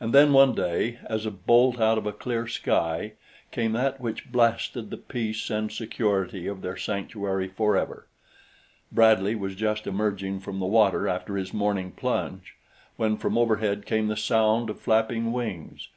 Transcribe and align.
And 0.00 0.14
then 0.14 0.32
one 0.32 0.54
day 0.54 0.98
as 1.04 1.26
a 1.26 1.30
bolt 1.30 1.78
out 1.78 1.98
of 1.98 2.06
a 2.06 2.12
clear 2.14 2.48
sky 2.48 3.12
came 3.50 3.72
that 3.72 4.00
which 4.00 4.32
blasted 4.32 4.88
the 4.88 4.96
peace 4.96 5.50
and 5.50 5.70
security 5.70 6.46
of 6.46 6.62
their 6.62 6.78
sanctuary 6.78 7.48
forever. 7.48 8.06
Bradley 8.90 9.34
was 9.34 9.54
just 9.54 9.86
emerging 9.86 10.40
from 10.40 10.58
the 10.58 10.64
water 10.64 11.06
after 11.06 11.36
his 11.36 11.52
morning 11.52 11.90
plunge 11.90 12.54
when 12.96 13.18
from 13.18 13.36
overhead 13.36 13.84
came 13.84 14.08
the 14.08 14.16
sound 14.16 14.70
of 14.70 14.80
flapping 14.80 15.32
wings. 15.34 15.88